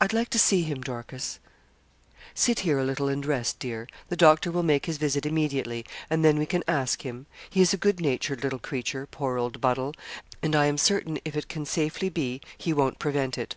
[0.00, 1.38] 'I'd like to see him, Dorcas.'
[2.32, 3.86] 'Sit here a little and rest, dear.
[4.08, 7.26] The doctor will make his visit immediately, and then we can ask him.
[7.50, 9.92] He's a good natured little creature poor old Buddle
[10.42, 13.54] and I am certain if it can safely be, he won't prevent it.'